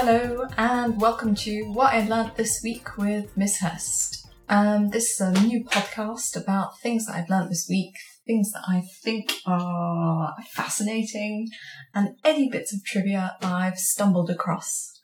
Hello, 0.00 0.46
and 0.56 1.00
welcome 1.00 1.34
to 1.34 1.72
What 1.72 1.92
I 1.92 2.06
Learnt 2.06 2.36
This 2.36 2.60
Week 2.62 2.96
with 2.96 3.36
Miss 3.36 3.58
Hurst. 3.58 4.28
Um, 4.48 4.90
this 4.90 5.10
is 5.10 5.20
a 5.20 5.32
new 5.32 5.64
podcast 5.64 6.40
about 6.40 6.78
things 6.78 7.06
that 7.06 7.16
I've 7.16 7.28
learnt 7.28 7.48
this 7.48 7.66
week, 7.68 7.94
things 8.24 8.52
that 8.52 8.62
I 8.68 8.84
think 9.02 9.32
are 9.44 10.36
fascinating, 10.52 11.48
and 11.92 12.10
any 12.24 12.48
bits 12.48 12.72
of 12.72 12.84
trivia 12.84 13.36
I've 13.42 13.76
stumbled 13.76 14.30
across. 14.30 15.02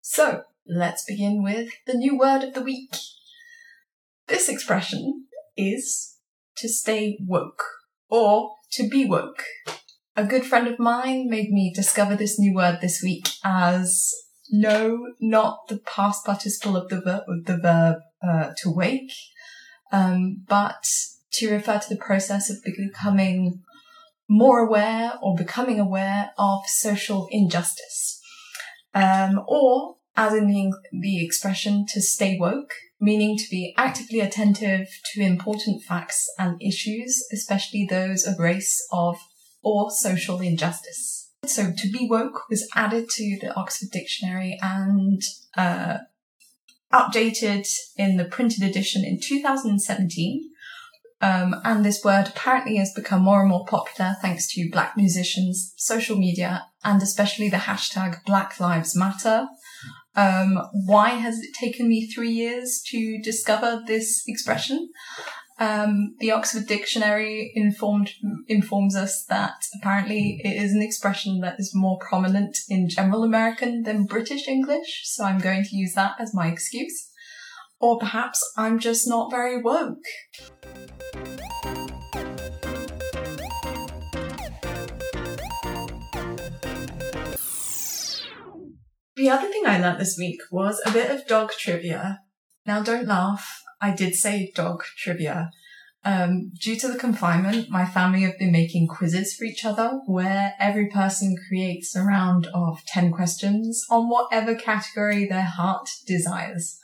So, 0.00 0.44
let's 0.68 1.04
begin 1.04 1.42
with 1.42 1.70
the 1.88 1.94
new 1.94 2.16
word 2.16 2.44
of 2.44 2.54
the 2.54 2.62
week. 2.62 2.94
This 4.28 4.48
expression 4.48 5.26
is 5.56 6.18
to 6.58 6.68
stay 6.68 7.18
woke, 7.26 7.64
or 8.08 8.54
to 8.74 8.88
be 8.88 9.04
woke. 9.04 9.42
A 10.14 10.24
good 10.24 10.44
friend 10.44 10.68
of 10.68 10.78
mine 10.78 11.28
made 11.30 11.50
me 11.50 11.72
discover 11.74 12.16
this 12.16 12.38
new 12.38 12.54
word 12.54 12.80
this 12.82 13.00
week 13.02 13.30
as 13.42 14.12
no, 14.50 15.14
not 15.20 15.68
the 15.68 15.78
past 15.78 16.26
participle 16.26 16.76
of 16.76 16.90
the 16.90 17.00
verb, 17.00 17.22
the 17.46 17.56
verb 17.56 17.96
uh, 18.22 18.52
to 18.58 18.70
wake, 18.70 19.12
um, 19.90 20.42
but 20.46 20.84
to 21.32 21.50
refer 21.50 21.78
to 21.78 21.88
the 21.88 22.00
process 22.00 22.50
of 22.50 22.58
becoming 22.62 23.62
more 24.28 24.58
aware 24.58 25.14
or 25.22 25.34
becoming 25.34 25.80
aware 25.80 26.32
of 26.36 26.60
social 26.66 27.26
injustice. 27.30 28.20
Um, 28.94 29.42
or, 29.48 29.96
as 30.14 30.34
in 30.34 30.46
the, 30.46 30.72
the 30.92 31.24
expression 31.24 31.86
to 31.88 32.02
stay 32.02 32.36
woke, 32.38 32.74
meaning 33.00 33.38
to 33.38 33.44
be 33.50 33.74
actively 33.78 34.20
attentive 34.20 34.88
to 35.14 35.22
important 35.22 35.82
facts 35.84 36.30
and 36.38 36.60
issues, 36.62 37.26
especially 37.32 37.86
those 37.88 38.26
of 38.26 38.38
race, 38.38 38.86
of 38.92 39.16
or 39.62 39.90
social 39.90 40.40
injustice. 40.40 41.30
So 41.46 41.72
to 41.76 41.90
be 41.90 42.06
woke 42.08 42.48
was 42.48 42.68
added 42.74 43.08
to 43.10 43.38
the 43.40 43.52
Oxford 43.54 43.90
Dictionary 43.90 44.58
and 44.62 45.20
uh, 45.56 45.98
updated 46.92 47.68
in 47.96 48.16
the 48.16 48.24
printed 48.24 48.62
edition 48.62 49.04
in 49.04 49.18
2017. 49.20 50.50
Um, 51.20 51.54
and 51.64 51.84
this 51.84 52.04
word 52.04 52.28
apparently 52.28 52.76
has 52.76 52.92
become 52.92 53.22
more 53.22 53.40
and 53.40 53.48
more 53.48 53.64
popular 53.64 54.16
thanks 54.20 54.52
to 54.54 54.70
black 54.70 54.96
musicians, 54.96 55.72
social 55.76 56.16
media, 56.16 56.66
and 56.84 57.00
especially 57.00 57.48
the 57.48 57.58
hashtag 57.58 58.24
Black 58.24 58.58
Lives 58.58 58.96
Matter. 58.96 59.46
Um, 60.14 60.58
why 60.72 61.10
has 61.10 61.38
it 61.38 61.54
taken 61.54 61.88
me 61.88 62.10
three 62.10 62.30
years 62.30 62.82
to 62.88 63.20
discover 63.22 63.82
this 63.86 64.22
expression? 64.26 64.90
Um, 65.58 66.16
the 66.18 66.32
Oxford 66.32 66.66
Dictionary 66.66 67.52
informed 67.54 68.10
informs 68.48 68.96
us 68.96 69.24
that 69.28 69.54
apparently 69.76 70.40
it 70.42 70.60
is 70.60 70.72
an 70.72 70.82
expression 70.82 71.40
that 71.40 71.56
is 71.58 71.74
more 71.74 71.98
prominent 71.98 72.58
in 72.68 72.88
general 72.88 73.22
American 73.22 73.82
than 73.82 74.06
British 74.06 74.48
English, 74.48 75.02
so 75.04 75.24
I'm 75.24 75.38
going 75.38 75.64
to 75.64 75.76
use 75.76 75.94
that 75.94 76.14
as 76.18 76.34
my 76.34 76.48
excuse. 76.48 77.10
Or 77.78 77.98
perhaps 77.98 78.42
I'm 78.56 78.78
just 78.78 79.08
not 79.08 79.30
very 79.30 79.60
woke. 79.60 79.98
The 89.14 89.30
other 89.30 89.48
thing 89.48 89.62
I 89.66 89.78
learnt 89.78 89.98
this 89.98 90.16
week 90.18 90.40
was 90.50 90.80
a 90.84 90.90
bit 90.90 91.10
of 91.10 91.26
dog 91.26 91.52
trivia. 91.58 92.20
Now 92.66 92.82
don't 92.82 93.06
laugh, 93.06 93.61
I 93.82 93.90
did 93.90 94.14
say 94.14 94.52
dog 94.54 94.84
trivia. 94.96 95.50
Um, 96.04 96.52
due 96.60 96.76
to 96.76 96.88
the 96.88 96.98
confinement, 96.98 97.68
my 97.68 97.84
family 97.84 98.22
have 98.22 98.38
been 98.38 98.52
making 98.52 98.86
quizzes 98.86 99.34
for 99.34 99.44
each 99.44 99.64
other 99.64 100.00
where 100.06 100.54
every 100.58 100.88
person 100.88 101.36
creates 101.48 101.94
a 101.94 102.02
round 102.02 102.46
of 102.54 102.84
10 102.86 103.10
questions 103.10 103.84
on 103.90 104.08
whatever 104.08 104.54
category 104.54 105.26
their 105.26 105.42
heart 105.44 105.88
desires. 106.06 106.78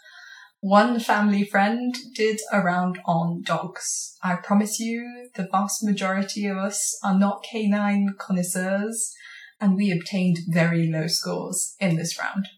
One 0.61 0.99
family 0.99 1.45
friend 1.45 1.95
did 2.17 2.41
a 2.53 2.61
round 2.61 2.99
on 3.07 3.43
dogs. 3.43 4.17
I 4.23 4.37
promise 4.37 4.81
you, 4.81 5.31
the 5.37 5.49
vast 5.51 5.85
majority 5.85 6.47
of 6.47 6.57
us 6.57 6.99
are 7.05 7.17
not 7.17 7.45
canine 7.49 8.15
connoisseurs, 8.19 9.15
and 9.61 9.77
we 9.77 9.93
obtained 9.93 10.39
very 10.49 10.91
low 10.91 11.07
scores 11.07 11.77
in 11.79 11.95
this 11.95 12.19
round. 12.19 12.49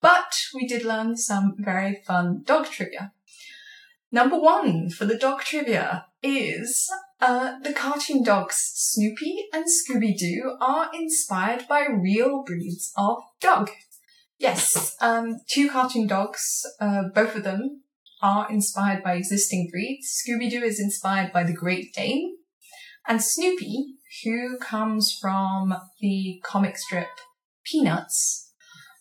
But 0.00 0.32
we 0.54 0.68
did 0.68 0.84
learn 0.84 1.16
some 1.16 1.56
very 1.58 2.00
fun 2.06 2.42
dog 2.44 2.66
trivia. 2.66 3.12
Number 4.12 4.38
one 4.38 4.90
for 4.90 5.04
the 5.04 5.16
dog 5.16 5.42
trivia 5.42 6.06
is 6.22 6.90
uh, 7.20 7.58
the 7.62 7.72
cartoon 7.72 8.24
dogs 8.24 8.56
Snoopy 8.74 9.46
and 9.52 9.66
Scooby 9.66 10.16
Doo 10.18 10.56
are 10.60 10.90
inspired 10.92 11.68
by 11.68 11.86
real 11.86 12.42
breeds 12.44 12.92
of 12.96 13.18
dog. 13.40 13.70
Yes, 14.38 14.96
um, 15.00 15.36
two 15.48 15.70
cartoon 15.70 16.06
dogs, 16.06 16.62
uh, 16.80 17.04
both 17.14 17.36
of 17.36 17.44
them 17.44 17.82
are 18.22 18.50
inspired 18.50 19.02
by 19.02 19.14
existing 19.14 19.68
breeds. 19.70 20.22
Scooby 20.22 20.50
Doo 20.50 20.62
is 20.62 20.80
inspired 20.80 21.32
by 21.32 21.44
the 21.44 21.52
Great 21.52 21.94
Dane, 21.94 22.36
and 23.06 23.22
Snoopy, 23.22 23.96
who 24.24 24.58
comes 24.58 25.16
from 25.20 25.74
the 26.00 26.40
comic 26.44 26.76
strip 26.76 27.08
Peanuts, 27.64 28.52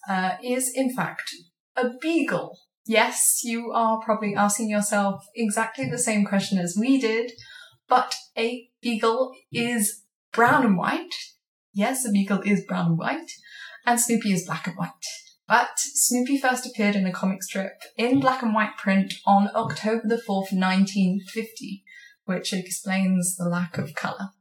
uh, 0.07 0.35
is 0.43 0.71
in 0.73 0.93
fact 0.93 1.33
a 1.75 1.89
beagle. 2.01 2.59
Yes, 2.89 3.41
you 3.43 3.71
are 3.71 4.01
probably 4.03 4.33
asking 4.33 4.71
yourself 4.71 5.23
exactly 5.35 5.87
the 5.87 5.99
same 5.99 6.25
question 6.25 6.57
as 6.57 6.75
we 6.75 6.99
did, 6.99 7.33
but 7.87 8.15
a 8.35 8.67
beagle 8.81 9.31
is 9.53 10.05
brown 10.33 10.65
and 10.65 10.75
white. 10.75 11.13
Yes, 11.71 12.03
a 12.03 12.11
beagle 12.11 12.41
is 12.41 12.65
brown 12.65 12.87
and 12.87 12.97
white, 12.97 13.29
and 13.85 13.99
Snoopy 13.99 14.33
is 14.33 14.47
black 14.47 14.65
and 14.65 14.75
white. 14.75 14.89
But 15.47 15.77
Snoopy 15.77 16.39
first 16.39 16.65
appeared 16.65 16.95
in 16.95 17.05
a 17.05 17.11
comic 17.11 17.43
strip 17.43 17.79
in 17.95 18.19
black 18.19 18.41
and 18.41 18.55
white 18.55 18.75
print 18.75 19.13
on 19.23 19.51
October 19.53 20.07
the 20.07 20.15
4th, 20.15 20.51
1950, 20.51 21.83
which 22.25 22.53
explains 22.53 23.35
the 23.35 23.47
lack 23.47 23.77
of 23.77 23.93
colour. 23.93 24.31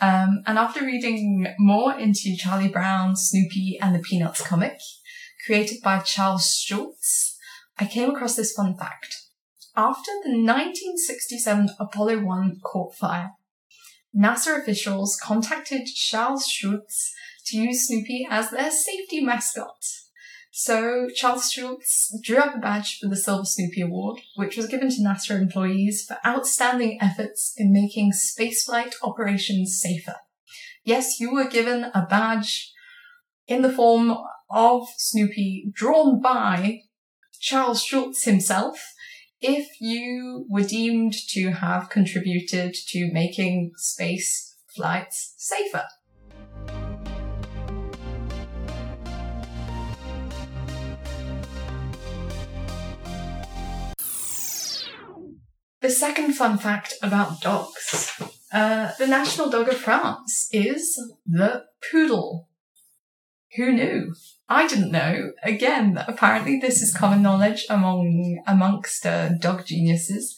Um, 0.00 0.44
and 0.46 0.56
after 0.56 0.84
reading 0.84 1.52
more 1.58 1.98
into 1.98 2.36
Charlie 2.38 2.68
Brown, 2.68 3.16
Snoopy, 3.16 3.80
and 3.82 3.92
the 3.92 3.98
Peanuts 4.08 4.46
comic, 4.46 4.78
created 5.44 5.78
by 5.82 5.98
Charles 5.98 6.54
Schulz, 6.54 7.31
I 7.78 7.86
came 7.86 8.10
across 8.10 8.36
this 8.36 8.52
fun 8.52 8.76
fact. 8.76 9.22
After 9.74 10.10
the 10.22 10.30
1967 10.30 11.70
Apollo 11.80 12.24
1 12.24 12.60
caught 12.62 12.94
fire, 12.94 13.32
NASA 14.14 14.60
officials 14.60 15.18
contacted 15.22 15.86
Charles 15.86 16.46
Schulz 16.46 17.12
to 17.46 17.56
use 17.56 17.86
Snoopy 17.86 18.26
as 18.30 18.50
their 18.50 18.70
safety 18.70 19.22
mascot. 19.22 19.82
So 20.50 21.08
Charles 21.14 21.50
Schulz 21.50 22.14
drew 22.22 22.36
up 22.36 22.54
a 22.54 22.58
badge 22.58 22.98
for 23.00 23.08
the 23.08 23.16
Silver 23.16 23.46
Snoopy 23.46 23.80
Award, 23.80 24.20
which 24.36 24.58
was 24.58 24.66
given 24.66 24.90
to 24.90 25.00
NASA 25.00 25.40
employees 25.40 26.04
for 26.04 26.18
outstanding 26.26 26.98
efforts 27.00 27.54
in 27.56 27.72
making 27.72 28.12
spaceflight 28.12 28.92
operations 29.02 29.80
safer. 29.80 30.16
Yes, 30.84 31.18
you 31.18 31.32
were 31.32 31.48
given 31.48 31.84
a 31.94 32.04
badge 32.04 32.70
in 33.46 33.62
the 33.62 33.72
form 33.72 34.14
of 34.50 34.88
Snoopy 34.98 35.70
drawn 35.72 36.20
by 36.20 36.82
Charles 37.42 37.82
Schulz 37.82 38.22
himself 38.22 38.80
if 39.40 39.66
you 39.80 40.46
were 40.48 40.62
deemed 40.62 41.12
to 41.30 41.50
have 41.50 41.90
contributed 41.90 42.72
to 42.90 43.12
making 43.12 43.72
space 43.78 44.56
flights 44.76 45.34
safer. 45.36 45.84
The 55.80 55.90
second 55.90 56.34
fun 56.34 56.58
fact 56.58 56.94
about 57.02 57.40
dogs. 57.40 58.22
Uh, 58.52 58.92
the 59.00 59.08
national 59.08 59.50
dog 59.50 59.68
of 59.68 59.78
France 59.78 60.48
is 60.52 60.96
the 61.26 61.64
poodle. 61.90 62.48
Who 63.56 63.72
knew? 63.72 64.14
I 64.48 64.66
didn't 64.66 64.92
know. 64.92 65.32
Again, 65.42 66.02
apparently 66.08 66.58
this 66.58 66.80
is 66.80 66.94
common 66.94 67.22
knowledge 67.22 67.66
among 67.68 68.42
amongst 68.46 69.04
uh, 69.04 69.30
dog 69.38 69.66
geniuses. 69.66 70.34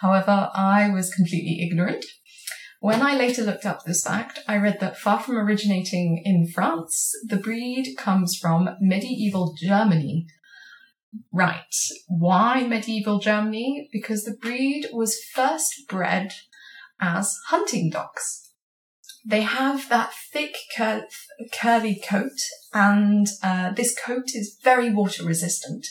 However, 0.00 0.50
I 0.54 0.88
was 0.88 1.14
completely 1.14 1.60
ignorant. 1.62 2.06
When 2.80 3.02
I 3.02 3.16
later 3.16 3.42
looked 3.42 3.66
up 3.66 3.84
this 3.84 4.04
fact, 4.04 4.40
I 4.48 4.56
read 4.56 4.80
that 4.80 4.98
far 4.98 5.20
from 5.20 5.36
originating 5.36 6.22
in 6.24 6.46
France, 6.46 7.12
the 7.26 7.36
breed 7.36 7.96
comes 7.96 8.36
from 8.36 8.68
medieval 8.80 9.54
Germany. 9.58 10.26
Right. 11.32 11.74
Why 12.08 12.66
medieval 12.66 13.18
Germany? 13.18 13.88
Because 13.92 14.24
the 14.24 14.36
breed 14.36 14.88
was 14.92 15.22
first 15.34 15.86
bred 15.88 16.34
as 17.00 17.36
hunting 17.48 17.90
dogs 17.90 18.43
they 19.24 19.42
have 19.42 19.88
that 19.88 20.12
thick 20.32 20.56
cur- 20.76 21.06
curly 21.52 22.00
coat 22.06 22.38
and 22.72 23.26
uh, 23.42 23.72
this 23.72 23.98
coat 23.98 24.34
is 24.34 24.58
very 24.62 24.92
water 24.92 25.24
resistant. 25.24 25.86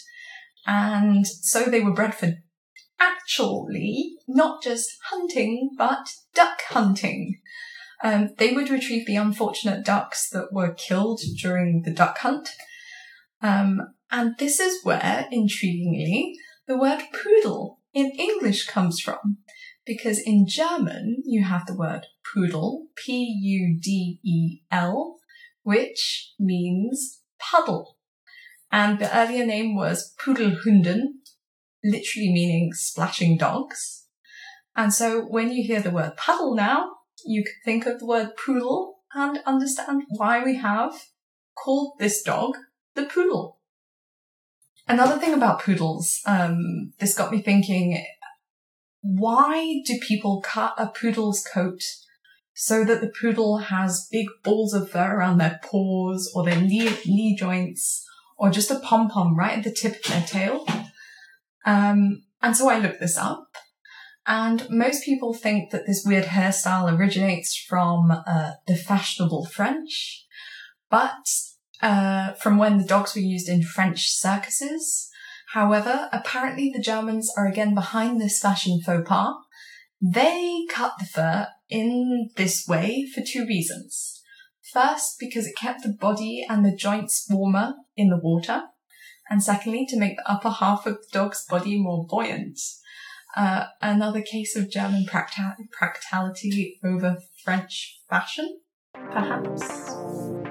And 0.65 1.25
so 1.27 1.65
they 1.65 1.81
were 1.81 1.93
bred 1.93 2.15
for 2.15 2.33
actually 2.99 4.15
not 4.27 4.63
just 4.63 4.89
hunting 5.09 5.71
but 5.77 6.07
duck 6.33 6.61
hunting. 6.69 7.39
Um, 8.03 8.29
they 8.37 8.51
would 8.51 8.69
retrieve 8.69 9.07
the 9.07 9.15
unfortunate 9.15 9.85
ducks 9.85 10.29
that 10.29 10.51
were 10.51 10.73
killed 10.73 11.21
during 11.41 11.83
the 11.83 11.91
duck 11.91 12.17
hunt. 12.19 12.49
Um, 13.41 13.81
and 14.11 14.35
this 14.37 14.59
is 14.59 14.83
where, 14.83 15.27
intriguingly, 15.33 16.33
the 16.67 16.77
word 16.77 17.01
poodle 17.13 17.79
in 17.93 18.11
English 18.11 18.67
comes 18.67 18.99
from. 18.99 19.37
Because 19.85 20.19
in 20.19 20.45
German, 20.47 21.23
you 21.25 21.43
have 21.43 21.65
the 21.65 21.75
word 21.75 22.07
Pudel, 22.23 22.83
P-U-D-E-L, 22.95 23.75
which 25.63 26.33
means 26.39 27.21
puddle. 27.39 27.97
And 28.71 28.99
the 28.99 29.15
earlier 29.15 29.45
name 29.45 29.75
was 29.75 30.15
Pudelhunden, 30.19 31.19
literally 31.83 32.31
meaning 32.31 32.71
splashing 32.73 33.37
dogs. 33.37 34.07
And 34.75 34.93
so 34.93 35.21
when 35.21 35.51
you 35.51 35.63
hear 35.63 35.81
the 35.81 35.91
word 35.91 36.17
puddle 36.17 36.55
now, 36.55 36.91
you 37.25 37.43
can 37.43 37.53
think 37.63 37.85
of 37.85 37.99
the 37.99 38.05
word 38.05 38.31
poodle 38.35 38.99
and 39.13 39.39
understand 39.45 40.03
why 40.09 40.43
we 40.43 40.57
have 40.57 40.93
called 41.55 41.93
this 41.99 42.23
dog 42.23 42.57
the 42.95 43.03
poodle. 43.03 43.59
Another 44.87 45.17
thing 45.17 45.33
about 45.33 45.61
poodles, 45.61 46.21
um, 46.25 46.93
this 46.99 47.15
got 47.15 47.31
me 47.31 47.41
thinking, 47.41 48.03
why 49.03 49.81
do 49.85 49.99
people 49.99 50.41
cut 50.41 50.73
a 50.77 50.87
poodle's 50.87 51.45
coat 51.53 51.83
so 52.55 52.83
that 52.85 53.01
the 53.01 53.11
poodle 53.21 53.57
has 53.57 54.07
big 54.11 54.27
balls 54.43 54.73
of 54.73 54.89
fur 54.89 55.17
around 55.17 55.37
their 55.37 55.59
paws 55.63 56.31
or 56.33 56.45
their 56.45 56.59
knee, 56.59 56.89
knee 57.05 57.35
joints 57.37 58.07
or 58.37 58.49
just 58.49 58.71
a 58.71 58.79
pom-pom 58.79 59.37
right 59.37 59.57
at 59.57 59.63
the 59.63 59.71
tip 59.71 59.95
of 59.95 60.11
their 60.11 60.23
tail? 60.23 60.65
Um, 61.65 62.23
and 62.41 62.55
so 62.55 62.69
I 62.69 62.79
looked 62.79 62.99
this 63.01 63.17
up 63.17 63.49
and 64.25 64.65
most 64.69 65.03
people 65.03 65.33
think 65.33 65.71
that 65.71 65.85
this 65.85 66.03
weird 66.05 66.25
hairstyle 66.25 66.97
originates 66.97 67.57
from 67.57 68.11
uh, 68.11 68.51
the 68.67 68.75
fashionable 68.75 69.45
French, 69.45 70.25
but 70.89 71.27
uh, 71.81 72.31
from 72.33 72.57
when 72.57 72.77
the 72.77 72.85
dogs 72.85 73.15
were 73.15 73.21
used 73.21 73.49
in 73.49 73.63
French 73.63 74.09
circuses. 74.11 75.09
However, 75.53 76.09
apparently 76.11 76.71
the 76.73 76.81
Germans 76.81 77.31
are 77.37 77.45
again 77.45 77.75
behind 77.75 78.19
this 78.19 78.39
fashion 78.39 78.81
faux 78.83 79.07
pas. 79.07 79.35
They 80.01 80.65
cut 80.67 80.93
the 80.97 81.05
fur 81.05 81.47
in 81.69 82.31
this 82.35 82.65
way 82.67 83.05
for 83.13 83.21
two 83.21 83.45
reasons. 83.45 84.23
First, 84.73 85.17
because 85.19 85.45
it 85.45 85.55
kept 85.55 85.83
the 85.83 85.93
body 85.93 86.43
and 86.49 86.65
the 86.65 86.75
joints 86.75 87.27
warmer 87.29 87.75
in 87.95 88.09
the 88.09 88.17
water. 88.17 88.63
And 89.29 89.43
secondly, 89.43 89.85
to 89.89 89.99
make 89.99 90.17
the 90.17 90.29
upper 90.29 90.49
half 90.49 90.87
of 90.87 90.95
the 90.95 91.07
dog's 91.11 91.45
body 91.45 91.79
more 91.79 92.07
buoyant. 92.09 92.59
Uh, 93.37 93.67
another 93.79 94.23
case 94.23 94.55
of 94.55 94.71
German 94.71 95.05
practi- 95.05 95.55
practicality 95.71 96.79
over 96.83 97.19
French 97.43 97.99
fashion, 98.09 98.59
perhaps. 98.93 100.42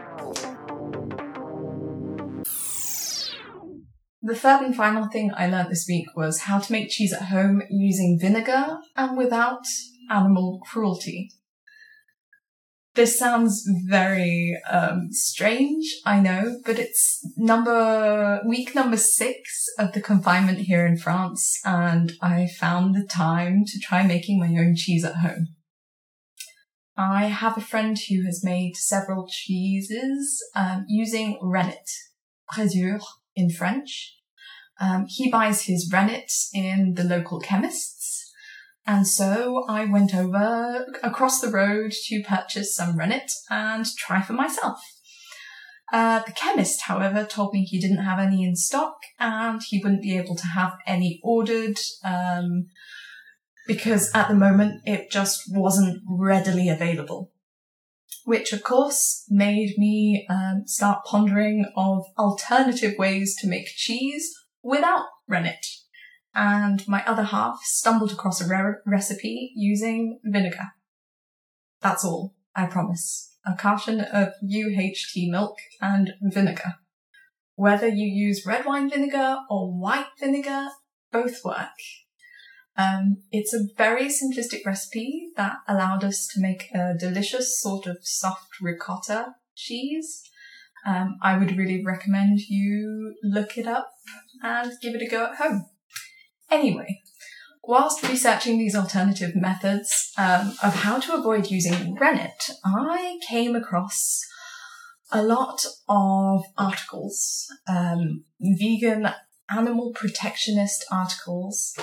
The 4.25 4.37
third 4.37 4.63
and 4.63 4.77
final 4.77 5.09
thing 5.09 5.33
I 5.37 5.49
learned 5.49 5.73
this 5.73 5.87
week 5.89 6.07
was 6.15 6.43
how 6.43 6.61
to 6.61 6.73
make 6.73 6.91
cheese 6.91 7.13
at 7.13 7.23
home 7.23 7.63
using 7.69 8.21
vinegar 8.21 8.79
and 8.95 9.17
without 9.19 9.65
animal 10.09 10.61
cruelty. 10.65 11.33
This 12.95 13.19
sounds 13.19 13.69
very 13.89 14.57
um, 14.71 15.09
strange, 15.11 15.85
I 16.07 16.21
know, 16.21 16.61
but 16.65 16.79
it's 16.79 17.27
number 17.37 18.41
week 18.47 18.77
number 18.77 18.97
six 18.97 19.67
of 19.77 19.93
the 19.93 20.01
confinement 20.01 20.59
here 20.59 20.87
in 20.87 20.99
France, 20.99 21.59
and 21.65 22.13
I 22.21 22.47
found 22.61 22.95
the 22.95 23.05
time 23.05 23.65
to 23.67 23.81
try 23.81 24.07
making 24.07 24.39
my 24.39 24.55
own 24.57 24.77
cheese 24.77 25.05
at 25.05 25.17
home. 25.17 25.49
I 26.97 27.25
have 27.25 27.57
a 27.57 27.63
friend 27.63 27.99
who 27.99 28.25
has 28.27 28.45
made 28.45 28.77
several 28.77 29.27
cheeses 29.29 30.45
um, 30.55 30.85
using 30.87 31.41
rennet, 31.43 31.89
présure 32.47 33.01
in 33.35 33.51
French. 33.51 34.17
Um, 34.81 35.07
he 35.09 35.31
buys 35.31 35.63
his 35.63 35.91
rennet 35.93 36.33
in 36.53 36.95
the 36.95 37.05
local 37.05 37.39
chemists 37.39 38.03
and 38.87 39.07
so 39.07 39.65
I 39.69 39.85
went 39.85 40.15
over 40.15 40.87
across 41.03 41.41
the 41.41 41.51
road 41.51 41.93
to 42.07 42.23
purchase 42.23 42.75
some 42.75 42.97
rennet 42.97 43.31
and 43.49 43.87
try 43.97 44.23
for 44.23 44.33
myself. 44.33 44.81
Uh, 45.93 46.21
the 46.21 46.33
chemist, 46.33 46.83
however, 46.83 47.25
told 47.25 47.53
me 47.53 47.65
he 47.65 47.79
didn't 47.79 48.05
have 48.05 48.19
any 48.19 48.43
in 48.43 48.57
stock 48.57 48.97
and 49.21 49.61
he 49.69 49.79
wouldn't 49.79 50.03
be 50.03 50.17
able 50.17 50.35
to 50.35 50.47
have 50.47 50.73
any 50.87 51.21
ordered 51.23 51.79
um, 52.05 52.67
because 53.69 54.11
at 54.15 54.29
the 54.29 54.35
moment 54.35 54.81
it 54.85 55.11
just 55.11 55.43
wasn't 55.51 56.03
readily 56.09 56.69
available. 56.69 57.31
Which, 58.25 58.53
of 58.53 58.63
course, 58.63 59.25
made 59.29 59.75
me 59.79 60.27
um, 60.31 60.63
start 60.67 61.05
pondering 61.05 61.65
of 61.77 62.05
alternative 62.19 62.95
ways 62.99 63.37
to 63.41 63.49
make 63.49 63.67
cheese 63.67 64.33
without 64.63 65.07
rennet 65.29 65.67
and 66.35 66.87
my 66.89 67.05
other 67.05 67.25
half 67.25 67.61
stumbled 67.63 68.13
across 68.13 68.41
a 68.41 68.49
re- 68.49 68.77
recipe 68.87 69.53
using 69.55 70.19
vinegar. 70.25 70.73
That's 71.81 72.05
all, 72.05 72.35
I 72.55 72.67
promise. 72.67 73.37
A 73.45 73.55
carton 73.55 74.01
of 74.01 74.33
UHT 74.43 75.31
milk 75.31 75.57
and 75.81 76.13
vinegar. 76.23 76.75
Whether 77.57 77.89
you 77.89 78.07
use 78.07 78.47
red 78.47 78.65
wine 78.65 78.89
vinegar 78.89 79.39
or 79.51 79.69
white 79.73 80.07
vinegar, 80.19 80.69
both 81.11 81.45
work. 81.45 81.69
Um, 82.77 83.19
it's 83.31 83.53
a 83.53 83.67
very 83.77 84.07
simplistic 84.07 84.65
recipe 84.65 85.31
that 85.37 85.57
allowed 85.69 86.05
us 86.05 86.27
to 86.35 86.41
make 86.41 86.71
a 86.75 86.95
delicious 86.99 87.61
sort 87.61 87.87
of 87.87 87.99
soft 88.03 88.61
ricotta 88.61 89.35
cheese. 89.55 90.23
Um, 90.87 91.19
I 91.23 91.39
would 91.39 91.57
really 91.57 91.85
recommend 91.85 92.41
you 92.41 93.15
look 93.23 93.59
it 93.59 93.67
up 93.67 93.93
and 94.43 94.73
give 94.81 94.95
it 94.95 95.03
a 95.03 95.09
go 95.09 95.27
at 95.27 95.37
home. 95.37 95.67
Anyway, 96.51 97.01
whilst 97.63 98.09
researching 98.09 98.59
these 98.59 98.75
alternative 98.75 99.37
methods 99.37 100.11
um, 100.19 100.55
of 100.63 100.75
how 100.75 100.99
to 100.99 101.15
avoid 101.15 101.51
using 101.51 101.95
rennet, 101.95 102.51
I 102.65 103.19
came 103.29 103.55
across 103.55 104.21
a 105.13 105.23
lot 105.23 105.65
of 105.89 106.43
articles, 106.57 107.47
um, 107.69 108.25
vegan 108.41 109.09
animal 109.51 109.93
protectionist 109.95 110.85
articles, 110.91 111.77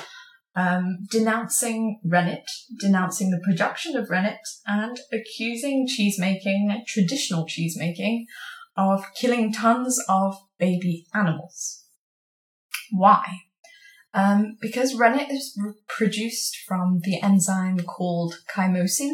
um, 0.60 1.08
denouncing 1.10 2.00
rennet, 2.04 2.44
denouncing 2.80 3.32
the 3.32 3.42
production 3.44 3.96
of 3.96 4.10
rennet, 4.10 4.42
and 4.66 5.00
accusing 5.14 5.88
cheesemaking, 5.88 6.86
traditional 6.86 7.46
cheesemaking, 7.46 8.26
of 8.76 9.06
killing 9.16 9.54
tons 9.54 10.04
of 10.10 10.36
baby 10.58 11.06
animals. 11.14 11.86
Why? 12.92 13.26
Um, 14.14 14.58
because 14.60 14.96
rennet 14.96 15.30
is 15.30 15.58
produced 15.88 16.58
from 16.68 17.00
the 17.04 17.22
enzyme 17.22 17.80
called 17.80 18.36
chymosin, 18.54 19.12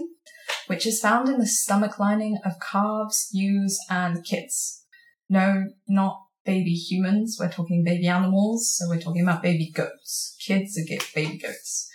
which 0.68 0.88
is 0.88 1.00
found 1.00 1.30
in 1.30 1.38
the 1.38 1.46
stomach 1.46 2.00
lining 2.00 2.40
of 2.44 2.54
calves, 2.60 3.30
ewes, 3.32 3.78
and 3.90 4.24
kids. 4.24 4.84
No, 5.30 5.66
not 5.88 6.25
baby 6.46 6.72
humans. 6.72 7.38
We're 7.40 7.52
talking 7.52 7.84
baby 7.84 8.08
animals. 8.08 8.75
So 8.78 8.88
we're 8.88 9.02
talking 9.02 9.24
about 9.24 9.44
baby 9.44 9.72
goats. 9.74 10.38
Kids 10.46 10.75
that 10.75 10.86
get 10.88 11.08
baby 11.14 11.38
goats. 11.38 11.90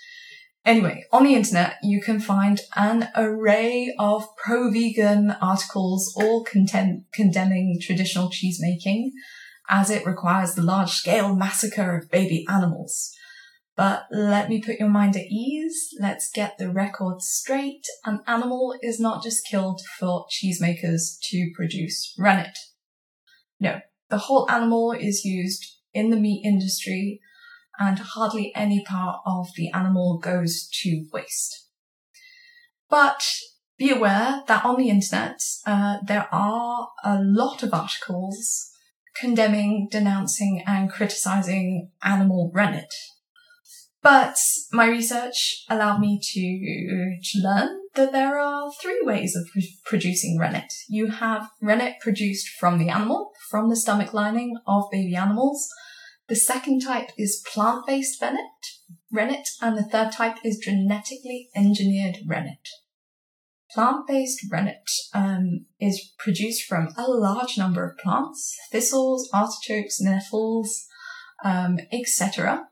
Anyway, 0.65 1.05
on 1.11 1.25
the 1.25 1.35
internet, 1.35 1.77
you 1.83 2.03
can 2.03 2.21
find 2.21 2.61
an 2.77 3.09
array 3.17 3.95
of 3.99 4.27
pro-vegan 4.37 5.37
articles, 5.41 6.13
all 6.17 6.45
content- 6.45 7.05
condemning 7.15 7.79
traditional 7.81 8.29
cheese 8.29 8.59
making 8.61 9.13
as 9.71 9.89
it 9.89 10.05
requires 10.05 10.55
the 10.55 10.63
large 10.63 10.91
scale 10.91 11.35
massacre 11.35 11.97
of 11.97 12.11
baby 12.11 12.45
animals. 12.49 13.11
But 13.77 14.03
let 14.11 14.51
me 14.51 14.61
put 14.61 14.79
your 14.79 14.91
mind 14.91 15.17
at 15.17 15.31
ease. 15.31 15.95
Let's 15.99 16.31
get 16.31 16.59
the 16.59 16.71
record 16.71 17.23
straight. 17.23 17.87
An 18.05 18.21
animal 18.27 18.75
is 18.83 19.01
not 19.01 19.23
just 19.23 19.47
killed 19.47 19.81
for 19.99 20.27
cheesemakers 20.27 21.19
to 21.31 21.51
produce 21.57 22.15
rennet. 22.19 22.59
No, 23.59 23.81
the 24.11 24.19
whole 24.19 24.51
animal 24.51 24.93
is 24.93 25.25
used 25.25 25.79
in 25.95 26.11
the 26.11 26.17
meat 26.17 26.43
industry 26.45 27.21
and 27.79 27.99
hardly 27.99 28.53
any 28.55 28.85
part 28.85 29.21
of 29.25 29.49
the 29.57 29.71
animal 29.73 30.19
goes 30.19 30.69
to 30.83 31.07
waste. 31.13 31.69
But 32.89 33.25
be 33.79 33.91
aware 33.91 34.43
that 34.47 34.65
on 34.65 34.77
the 34.77 34.91
internet, 34.91 35.41
uh, 35.65 35.99
there 36.07 36.29
are 36.31 36.91
a 37.03 37.19
lot 37.23 37.63
of 37.63 37.73
articles 37.73 38.71
condemning, 39.15 39.89
denouncing, 39.91 40.63
and 40.67 40.91
criticizing 40.91 41.91
animal 42.03 42.51
rennet. 42.55 42.93
But 44.03 44.39
my 44.73 44.89
research 44.89 45.65
allowed 45.69 46.01
me 46.01 46.19
to, 46.23 47.21
to 47.23 47.39
learn 47.39 47.81
that 47.95 48.13
there 48.13 48.39
are 48.39 48.73
three 48.81 49.01
ways 49.03 49.37
of 49.37 49.47
pr- 49.53 49.61
producing 49.85 50.39
rennet. 50.39 50.73
You 50.89 51.09
have 51.09 51.51
rennet 51.61 52.01
produced 52.01 52.49
from 52.49 52.79
the 52.79 52.89
animal, 52.89 53.33
from 53.51 53.69
the 53.69 53.77
stomach 53.77 54.15
lining 54.15 54.57
of 54.67 54.85
baby 54.91 55.17
animals. 55.17 55.69
The 56.29 56.37
second 56.37 56.81
type 56.81 57.11
is 57.19 57.45
plant-based 57.53 58.23
rennet, 58.23 58.39
rennet, 59.13 59.49
and 59.61 59.77
the 59.77 59.83
third 59.83 60.13
type 60.13 60.37
is 60.45 60.59
genetically 60.59 61.51
engineered 61.55 62.19
rennet. 62.27 62.69
Plant-based 63.75 64.47
rennet 64.51 64.89
um, 65.13 65.67
is 65.79 66.13
produced 66.19 66.65
from 66.65 66.89
a 66.97 67.09
large 67.09 67.59
number 67.59 67.85
of 67.85 67.99
plants, 67.99 68.57
thistles, 68.73 69.29
artichokes, 69.35 70.01
nettles, 70.01 70.87
um, 71.45 71.79
etc. 71.93 72.70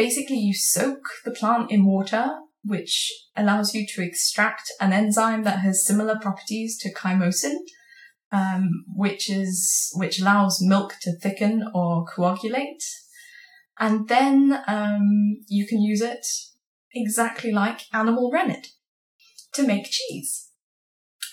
Basically, 0.00 0.38
you 0.38 0.54
soak 0.54 1.02
the 1.26 1.30
plant 1.30 1.70
in 1.70 1.84
water, 1.84 2.38
which 2.64 3.12
allows 3.36 3.74
you 3.74 3.86
to 3.86 4.02
extract 4.02 4.72
an 4.80 4.94
enzyme 4.94 5.42
that 5.42 5.58
has 5.58 5.86
similar 5.86 6.18
properties 6.18 6.78
to 6.78 6.94
chymosin, 6.94 7.56
um, 8.32 8.86
which 8.96 9.28
is 9.28 9.92
which 9.94 10.18
allows 10.18 10.62
milk 10.62 10.94
to 11.02 11.12
thicken 11.18 11.70
or 11.74 12.06
coagulate, 12.06 12.82
and 13.78 14.08
then 14.08 14.62
um, 14.66 15.42
you 15.48 15.66
can 15.66 15.82
use 15.82 16.00
it 16.00 16.26
exactly 16.94 17.52
like 17.52 17.82
animal 17.92 18.30
rennet 18.32 18.68
to 19.52 19.66
make 19.66 19.84
cheese. 19.90 20.49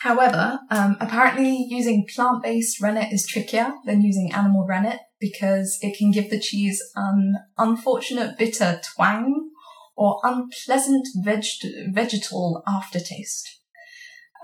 However, 0.01 0.59
um, 0.69 0.97
apparently 0.99 1.65
using 1.69 2.07
plant-based 2.13 2.81
rennet 2.81 3.11
is 3.11 3.25
trickier 3.25 3.73
than 3.85 4.01
using 4.01 4.31
animal 4.31 4.65
rennet 4.67 4.99
because 5.19 5.79
it 5.81 5.97
can 5.97 6.11
give 6.11 6.29
the 6.29 6.39
cheese 6.39 6.81
an 6.95 7.35
unfortunate 7.57 8.37
bitter 8.37 8.79
twang 8.83 9.49
or 9.95 10.19
unpleasant 10.23 11.07
veg- 11.23 11.91
vegetal 11.91 12.63
aftertaste. 12.67 13.59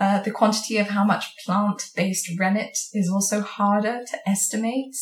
Uh, 0.02 0.22
the 0.22 0.32
quantity 0.32 0.78
of 0.78 0.88
how 0.88 1.06
much 1.06 1.36
plant-based 1.46 2.32
rennet 2.40 2.76
is 2.94 3.10
also 3.10 3.42
harder 3.42 4.02
to 4.10 4.18
estimate. 4.28 4.96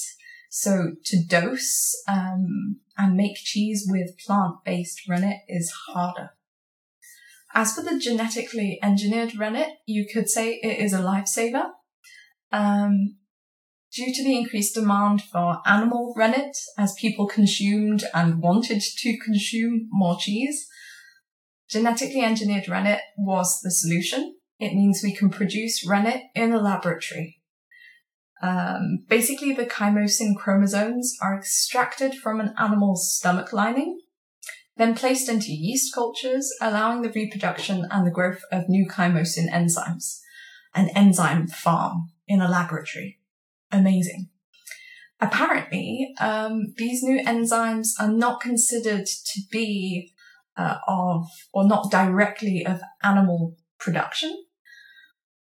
So 0.49 0.95
to 1.05 1.23
dose 1.25 1.95
um, 2.09 2.81
and 2.97 3.15
make 3.15 3.37
cheese 3.37 3.87
with 3.89 4.17
plant-based 4.25 5.07
rennet 5.07 5.37
is 5.47 5.71
harder. 5.87 6.31
As 7.53 7.73
for 7.73 7.81
the 7.81 7.99
genetically 7.99 8.79
engineered 8.81 9.37
rennet, 9.37 9.69
you 9.85 10.07
could 10.11 10.29
say 10.29 10.59
it 10.61 10.79
is 10.79 10.93
a 10.93 10.99
lifesaver. 10.99 11.71
Um, 12.51 13.17
due 13.93 14.13
to 14.13 14.23
the 14.23 14.37
increased 14.37 14.75
demand 14.75 15.21
for 15.21 15.59
animal 15.65 16.13
rennet 16.15 16.55
as 16.77 16.93
people 16.93 17.27
consumed 17.27 18.03
and 18.13 18.41
wanted 18.41 18.81
to 18.81 19.17
consume 19.23 19.87
more 19.91 20.17
cheese, 20.17 20.65
genetically 21.69 22.21
engineered 22.21 22.69
rennet 22.69 23.01
was 23.17 23.59
the 23.61 23.71
solution. 23.71 24.35
It 24.59 24.73
means 24.73 25.01
we 25.03 25.15
can 25.15 25.29
produce 25.29 25.87
rennet 25.87 26.23
in 26.35 26.53
a 26.53 26.61
laboratory. 26.61 27.41
Um, 28.41 29.05
basically, 29.07 29.53
the 29.53 29.65
chymosin 29.65 30.35
chromosomes 30.35 31.15
are 31.21 31.37
extracted 31.37 32.15
from 32.15 32.39
an 32.39 32.53
animal's 32.57 33.13
stomach 33.13 33.53
lining 33.53 33.99
then 34.77 34.95
placed 34.95 35.29
into 35.29 35.51
yeast 35.51 35.93
cultures, 35.93 36.51
allowing 36.61 37.01
the 37.01 37.11
reproduction 37.11 37.87
and 37.91 38.05
the 38.05 38.11
growth 38.11 38.41
of 38.51 38.69
new 38.69 38.87
chymosin 38.87 39.49
enzymes. 39.51 40.19
An 40.73 40.89
enzyme 40.95 41.47
farm 41.47 42.11
in 42.27 42.41
a 42.41 42.49
laboratory. 42.49 43.19
Amazing. 43.71 44.29
Apparently, 45.19 46.13
um, 46.19 46.73
these 46.77 47.03
new 47.03 47.23
enzymes 47.23 47.89
are 47.99 48.11
not 48.11 48.41
considered 48.41 49.05
to 49.05 49.41
be 49.51 50.13
uh, 50.57 50.77
of, 50.87 51.27
or 51.53 51.67
not 51.67 51.91
directly 51.91 52.65
of 52.65 52.81
animal 53.03 53.55
production, 53.79 54.45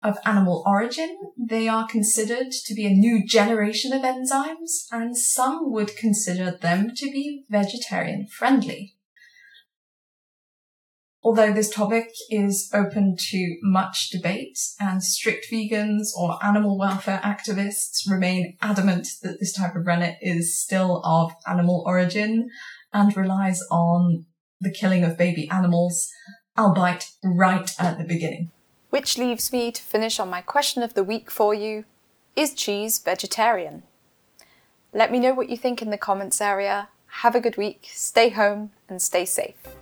of 0.03 0.19
animal 0.25 0.63
origin. 0.67 1.19
They 1.37 1.69
are 1.69 1.87
considered 1.87 2.53
to 2.53 2.75
be 2.75 2.87
a 2.87 2.91
new 2.91 3.27
generation 3.27 3.93
of 3.93 4.03
enzymes, 4.03 4.87
and 4.91 5.17
some 5.17 5.71
would 5.73 5.97
consider 5.97 6.51
them 6.51 6.93
to 6.97 7.11
be 7.11 7.45
vegetarian 7.51 8.27
friendly. 8.27 8.96
Although 11.27 11.53
this 11.53 11.75
topic 11.75 12.13
is 12.31 12.71
open 12.73 13.17
to 13.19 13.57
much 13.61 14.11
debate 14.11 14.61
and 14.79 15.03
strict 15.03 15.49
vegans 15.51 16.11
or 16.17 16.39
animal 16.41 16.79
welfare 16.79 17.21
activists 17.25 18.09
remain 18.09 18.57
adamant 18.63 19.09
that 19.25 19.41
this 19.41 19.53
type 19.53 19.75
of 19.75 19.89
rennet 19.89 20.19
is 20.23 20.57
still 20.57 21.03
of 21.05 21.33
animal 21.45 21.83
origin 21.85 22.49
and 22.93 23.17
relies 23.17 23.61
on 23.73 24.27
the 24.61 24.71
killing 24.71 25.03
of 25.03 25.19
baby 25.19 25.51
animals, 25.51 26.09
albeit 26.57 27.11
right 27.25 27.73
at 27.77 27.99
the 27.99 28.05
beginning. 28.05 28.53
Which 28.91 29.19
leaves 29.19 29.53
me 29.53 29.73
to 29.73 29.83
finish 29.83 30.21
on 30.21 30.31
my 30.31 30.43
question 30.43 30.85
of 30.85 30.95
the 30.95 31.03
week 31.03 31.29
for 31.29 31.53
you. 31.53 31.87
Is 32.37 32.55
cheese 32.55 33.01
vegetarian? 33.01 33.83
Let 34.93 35.11
me 35.11 35.19
know 35.19 35.35
what 35.35 35.51
you 35.51 35.57
think 35.57 35.83
in 35.83 35.91
the 35.91 35.99
comments 35.99 36.41
area. 36.41 36.87
Have 37.23 37.35
a 37.35 37.41
good 37.41 37.57
week, 37.57 37.89
stay 37.93 38.29
home, 38.29 38.71
and 38.89 39.03
stay 39.03 39.25
safe. 39.25 39.76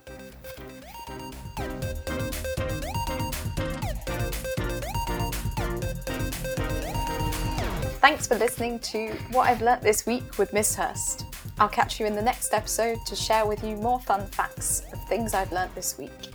Thanks 8.04 8.26
for 8.26 8.34
listening 8.34 8.80
to 8.80 9.14
What 9.30 9.48
I've 9.48 9.62
Learnt 9.62 9.80
This 9.80 10.04
Week 10.04 10.36
with 10.36 10.52
Miss 10.52 10.74
Hurst. 10.76 11.24
I'll 11.58 11.70
catch 11.70 11.98
you 11.98 12.04
in 12.04 12.14
the 12.14 12.20
next 12.20 12.52
episode 12.52 12.98
to 13.06 13.16
share 13.16 13.46
with 13.46 13.64
you 13.64 13.76
more 13.76 13.98
fun 13.98 14.26
facts 14.26 14.82
of 14.92 15.02
things 15.08 15.32
I've 15.32 15.50
learnt 15.52 15.74
this 15.74 15.96
week. 15.96 16.33